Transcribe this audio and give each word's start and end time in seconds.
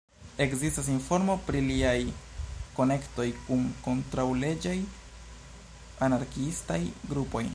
Ekzistas 0.43 0.87
informo 0.93 1.33
pri 1.49 1.59
liaj 1.65 1.97
konektoj 2.79 3.27
kun 3.49 3.67
kontraŭleĝaj 3.89 4.75
anarkiistaj 6.09 6.81
grupoj. 7.15 7.47